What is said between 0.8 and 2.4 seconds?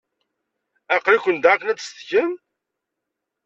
Aql-iken da akken ad tsetgem?